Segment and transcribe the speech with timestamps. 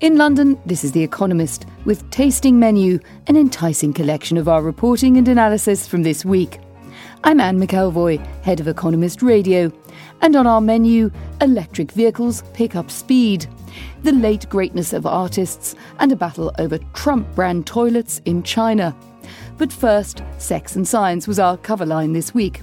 [0.00, 5.16] In London, this is The Economist with Tasting Menu, an enticing collection of our reporting
[5.16, 6.60] and analysis from this week.
[7.24, 9.72] I'm Anne McElvoy, head of Economist Radio,
[10.20, 13.48] and on our menu, electric vehicles pick up speed,
[14.04, 18.96] the late greatness of artists, and a battle over Trump brand toilets in China.
[19.56, 22.60] But first, sex and science was our cover line this week.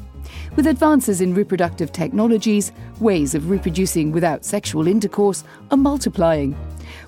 [0.56, 6.58] With advances in reproductive technologies, ways of reproducing without sexual intercourse are multiplying.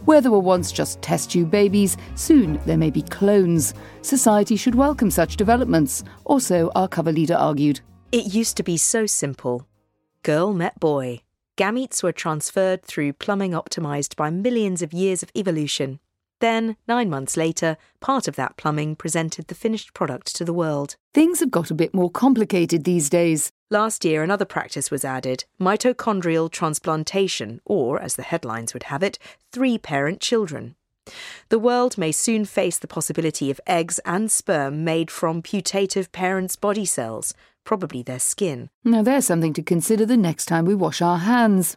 [0.05, 3.73] Where there were once just test tube babies, soon there may be clones.
[4.02, 7.81] Society should welcome such developments, also our cover leader argued.
[8.12, 9.67] It used to be so simple.
[10.23, 11.22] Girl met boy.
[11.58, 16.00] Gametes were transferred through plumbing optimized by millions of years of evolution.
[16.40, 20.95] Then, nine months later, part of that plumbing presented the finished product to the world.
[21.14, 23.52] Things have got a bit more complicated these days.
[23.70, 29.20] Last year, another practice was added mitochondrial transplantation, or, as the headlines would have it,
[29.52, 30.76] three parent children.
[31.50, 36.56] The world may soon face the possibility of eggs and sperm made from putative parents'
[36.56, 37.34] body cells,
[37.66, 38.70] probably their skin.
[38.86, 41.76] Now, there's something to consider the next time we wash our hands.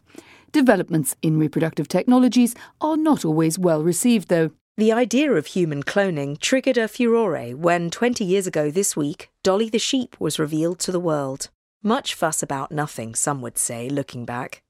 [0.53, 4.51] Developments in reproductive technologies are not always well received, though.
[4.77, 9.69] The idea of human cloning triggered a furore when, 20 years ago this week, Dolly
[9.69, 11.49] the sheep was revealed to the world.
[11.83, 14.61] Much fuss about nothing, some would say, looking back.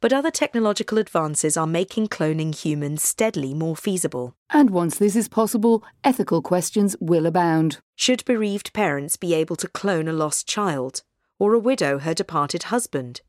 [0.00, 4.34] But other technological advances are making cloning humans steadily more feasible.
[4.50, 7.80] And once this is possible, ethical questions will abound.
[7.96, 11.02] Should bereaved parents be able to clone a lost child?
[11.40, 13.22] Or a widow her departed husband?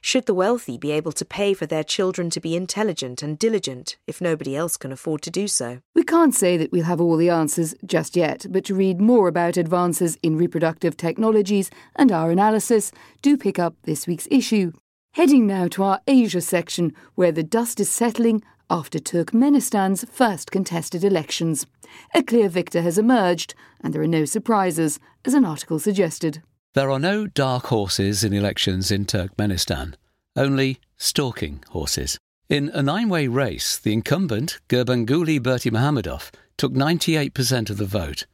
[0.00, 3.96] Should the wealthy be able to pay for their children to be intelligent and diligent
[4.06, 5.80] if nobody else can afford to do so?
[5.94, 9.28] We can't say that we'll have all the answers just yet, but to read more
[9.28, 14.72] about advances in reproductive technologies and our analysis, do pick up this week's issue.
[15.12, 21.02] Heading now to our Asia section, where the dust is settling after Turkmenistan's first contested
[21.02, 21.66] elections.
[22.14, 26.42] A clear victor has emerged, and there are no surprises, as an article suggested.
[26.74, 29.94] There are no dark horses in elections in Turkmenistan,
[30.36, 32.18] only stalking horses.
[32.50, 38.26] In a nine way race, the incumbent, Gurbanguly Berdimuhamedov, took 98% of the vote.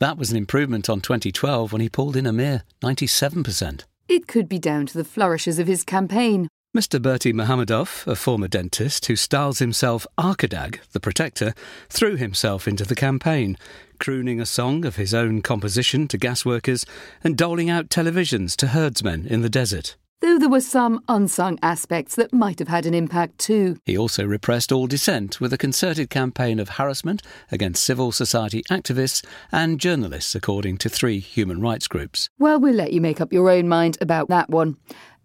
[0.00, 3.84] That was an improvement on 2012 when he pulled in a mere 97%.
[4.08, 6.48] It could be down to the flourishes of his campaign.
[6.76, 7.00] Mr.
[7.00, 11.54] Berdimuhamedov, a former dentist who styles himself Arkadag, the protector,
[11.88, 13.56] threw himself into the campaign,
[13.98, 16.86] crooning a song of his own composition to gas workers
[17.24, 19.96] and doling out televisions to herdsmen in the desert.
[20.22, 23.76] Though there were some unsung aspects that might have had an impact too.
[23.84, 29.24] He also repressed all dissent with a concerted campaign of harassment against civil society activists
[29.52, 32.30] and journalists, according to three human rights groups.
[32.38, 34.78] Well, we'll let you make up your own mind about that one.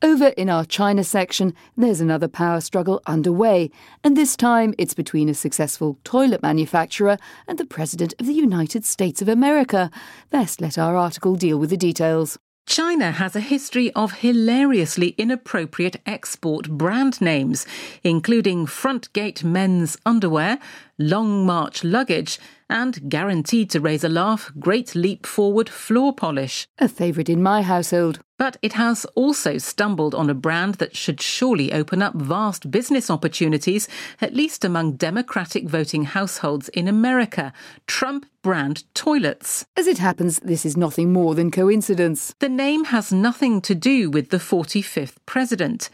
[0.03, 3.69] Over in our China section, there's another power struggle underway,
[4.03, 8.84] and this time it's between a successful toilet manufacturer and the President of the United
[8.84, 9.91] States of America.
[10.31, 12.40] Best let our article deal with the details.
[12.67, 17.67] China has a history of hilariously inappropriate export brand names,
[18.03, 20.57] including Front Gate men's underwear,
[21.01, 22.39] Long March luggage,
[22.69, 26.67] and guaranteed to raise a laugh, Great Leap Forward floor polish.
[26.79, 28.19] A favourite in my household.
[28.38, 33.09] But it has also stumbled on a brand that should surely open up vast business
[33.09, 33.88] opportunities,
[34.22, 37.51] at least among Democratic voting households in America
[37.88, 39.66] Trump brand toilets.
[39.75, 42.34] As it happens, this is nothing more than coincidence.
[42.40, 45.90] The name has nothing to do with the 45th president.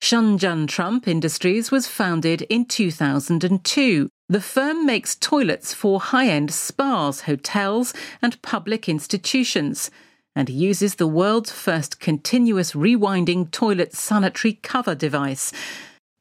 [0.00, 4.10] Shenzhen Trump Industries was founded in 2002.
[4.28, 7.92] The firm makes toilets for high end spas, hotels,
[8.22, 9.90] and public institutions,
[10.34, 15.52] and uses the world's first continuous rewinding toilet sanitary cover device.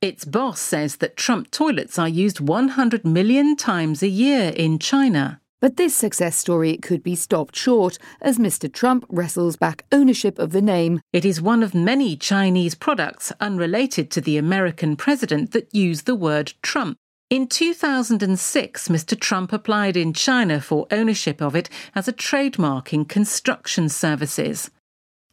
[0.02, 5.40] Its boss says that Trump toilets are used 100 million times a year in China.
[5.62, 8.72] But this success story could be stopped short as Mr.
[8.72, 11.00] Trump wrestles back ownership of the name.
[11.14, 16.16] It is one of many Chinese products unrelated to the American president that use the
[16.16, 16.98] word Trump.
[17.34, 19.20] In 2006, Mr.
[19.20, 24.70] Trump applied in China for ownership of it as a trademark in construction services.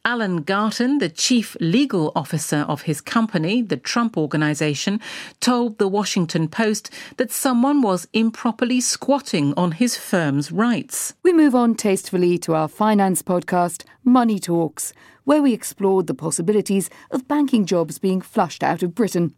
[0.03, 4.99] Alan Garten, the chief legal officer of his company, the Trump Organization,
[5.41, 11.13] told the Washington Post that someone was improperly squatting on his firm's rights.
[11.21, 14.91] We move on tastefully to our finance podcast, Money Talks,
[15.23, 19.33] where we explored the possibilities of banking jobs being flushed out of Britain.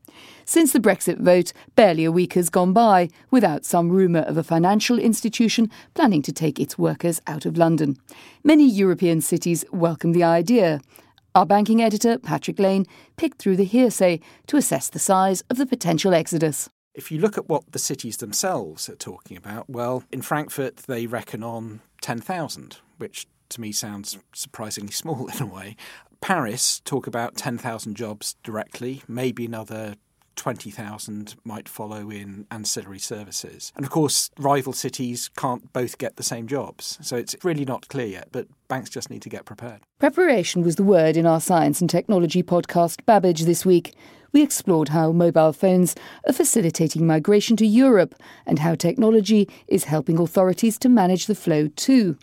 [0.46, 4.44] Since the Brexit vote, barely a week has gone by without some rumour of a
[4.44, 7.98] financial institution planning to take its workers out of London.
[8.44, 10.82] Many European cities welcome the idea.
[11.36, 12.86] Our banking editor, Patrick Lane,
[13.18, 16.70] picked through the hearsay to assess the size of the potential exodus.
[16.94, 21.08] If you look at what the cities themselves are talking about, well, in Frankfurt they
[21.08, 25.76] reckon on 10,000, which to me sounds surprisingly small in a way.
[26.22, 29.96] Paris talk about 10,000 jobs directly, maybe another
[30.36, 33.72] 20,000 might follow in ancillary services.
[33.76, 36.98] And of course, rival cities can't both get the same jobs.
[37.02, 39.82] So it's really not clear yet, but banks just need to get prepared.
[40.00, 43.94] Preparation was the word in our science and technology podcast Babbage this week.
[44.32, 45.96] We explored how mobile phones
[46.28, 48.16] are facilitating migration to Europe
[48.48, 52.18] and how technology is helping authorities to manage the flow too.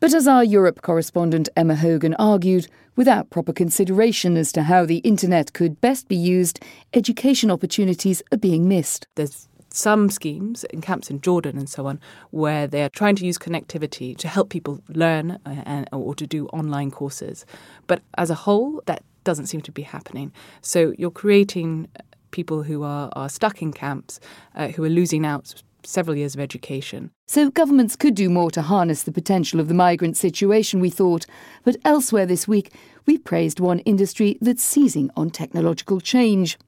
[0.00, 4.98] But as our Europe correspondent Emma Hogan argued, without proper consideration as to how the
[4.98, 6.58] internet could best be used,
[6.94, 9.06] education opportunities are being missed.
[9.14, 12.00] There's some schemes in camps in Jordan and so on
[12.30, 16.46] where they are trying to use connectivity to help people learn uh, or to do
[16.48, 17.46] online courses.
[17.86, 20.32] But as a whole, that doesn't seem to be happening.
[20.62, 21.88] So you're creating
[22.30, 24.20] people who are, are stuck in camps,
[24.54, 27.10] uh, who are losing out several years of education.
[27.26, 31.26] So governments could do more to harness the potential of the migrant situation, we thought.
[31.64, 32.72] But elsewhere this week,
[33.06, 36.58] we praised one industry that's seizing on technological change.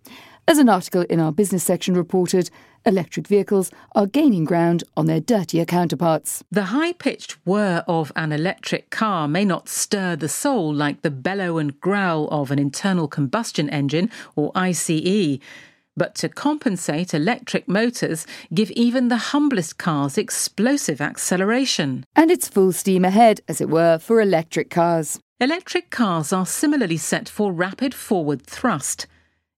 [0.49, 2.51] As an article in our business section reported,
[2.85, 6.43] electric vehicles are gaining ground on their dirtier counterparts.
[6.51, 11.11] The high pitched whir of an electric car may not stir the soul like the
[11.11, 15.39] bellow and growl of an internal combustion engine or ICE.
[15.97, 22.05] But to compensate, electric motors give even the humblest cars explosive acceleration.
[22.15, 25.19] And it's full steam ahead, as it were, for electric cars.
[25.41, 29.07] Electric cars are similarly set for rapid forward thrust.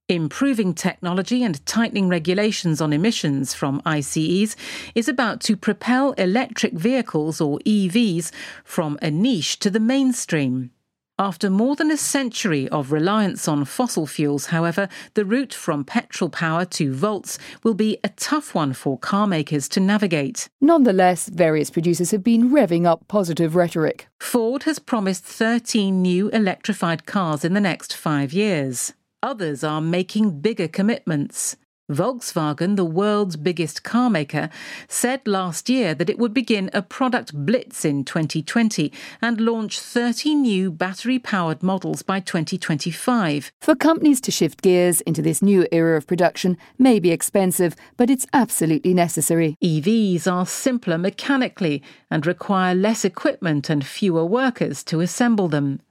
[0.09, 4.55] Improving technology and tightening regulations on emissions from ICEs
[4.95, 8.31] is about to propel electric vehicles, or EVs,
[8.65, 10.71] from a niche to the mainstream.
[11.19, 16.27] After more than a century of reliance on fossil fuels, however, the route from petrol
[16.27, 20.49] power to volts will be a tough one for car makers to navigate.
[20.59, 24.07] Nonetheless, various producers have been revving up positive rhetoric.
[24.19, 28.93] Ford has promised 13 new electrified cars in the next five years.
[29.21, 31.57] Others are making bigger commitments.
[31.91, 34.49] Volkswagen, the world's biggest car maker,
[34.87, 38.89] said last year that it would begin a product blitz in 2020
[39.21, 43.51] and launch 30 new battery powered models by 2025.
[43.59, 48.09] For companies to shift gears into this new era of production may be expensive, but
[48.09, 49.57] it's absolutely necessary.
[49.61, 55.81] EVs are simpler mechanically and require less equipment and fewer workers to assemble them.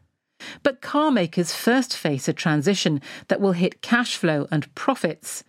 [0.63, 5.45] But car makers first face a transition that will hit cash flow and profits.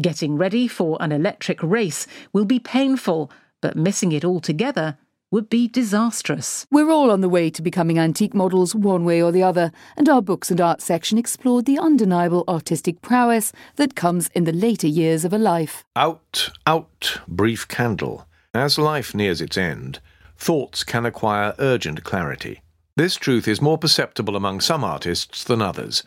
[0.00, 3.30] Getting ready for an electric race will be painful,
[3.60, 4.98] but missing it altogether
[5.30, 6.66] would be disastrous.
[6.68, 10.08] We're all on the way to becoming antique models one way or the other, and
[10.08, 14.88] our books and art section explored the undeniable artistic prowess that comes in the later
[14.88, 15.84] years of a life.
[15.94, 18.26] Out, out, brief candle.
[18.52, 20.00] As life nears its end,
[20.36, 22.62] thoughts can acquire urgent clarity.
[22.96, 26.02] This truth is more perceptible among some artists than others.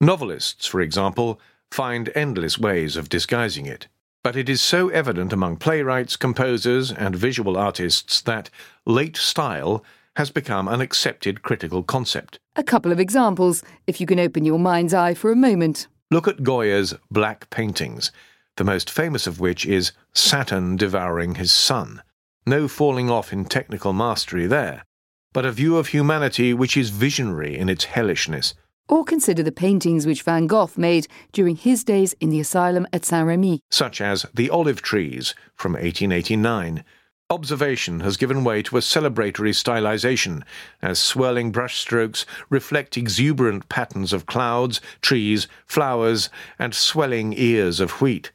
[0.00, 1.40] Novelists, for example,
[1.74, 3.88] find endless ways of disguising it.
[4.22, 8.48] But it is so evident among playwrights, composers, and visual artists that
[8.86, 12.38] late style has become an accepted critical concept.
[12.54, 15.88] A couple of examples, if you can open your mind's eye for a moment.
[16.12, 18.12] Look at Goya's black paintings,
[18.56, 22.02] the most famous of which is Saturn devouring his son.
[22.46, 24.84] No falling off in technical mastery there,
[25.32, 28.54] but a view of humanity which is visionary in its hellishness
[28.88, 33.04] or consider the paintings which Van Gogh made during his days in the asylum at
[33.04, 33.60] Saint Remy.
[33.70, 36.84] Such as The Olive Trees from 1889.
[37.30, 40.42] Observation has given way to a celebratory stylization,
[40.82, 48.30] as swirling brushstrokes reflect exuberant patterns of clouds, trees, flowers, and swelling ears of wheat.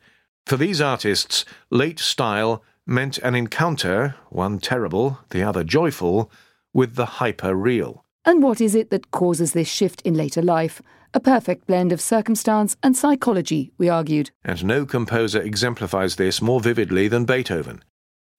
[0.47, 6.31] For these artists, late style meant an encounter, one terrible, the other joyful,
[6.73, 8.03] with the hyper real.
[8.25, 10.81] And what is it that causes this shift in later life?
[11.13, 14.31] A perfect blend of circumstance and psychology, we argued.
[14.43, 17.83] And no composer exemplifies this more vividly than Beethoven.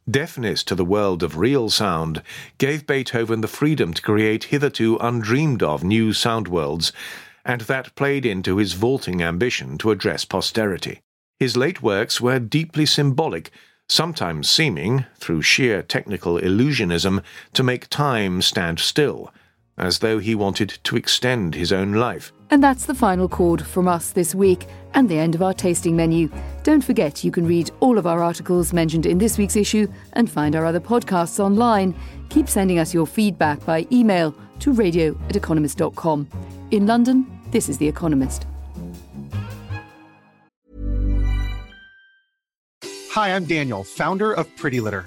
[0.09, 2.23] Deafness to the world of real sound
[2.59, 6.93] gave Beethoven the freedom to create hitherto undreamed of new sound worlds,
[7.45, 11.01] and that played into his vaulting ambition to address posterity.
[11.39, 13.51] His late works were deeply symbolic,
[13.89, 17.23] sometimes seeming, through sheer technical illusionism,
[17.55, 19.33] to make time stand still,
[19.81, 22.33] as though he wanted to extend his own life.
[22.51, 25.97] And that's the final chord from us this week and the end of our tasting
[25.97, 26.31] menu.
[26.63, 30.31] Don't forget you can read all of our articles mentioned in this week's issue and
[30.31, 31.95] find our other podcasts online.
[32.29, 36.29] Keep sending us your feedback by email to radio at economist.com.
[36.71, 38.47] In London, this is The Economist.
[42.85, 45.07] Hi, I'm Daniel, founder of Pretty Litter.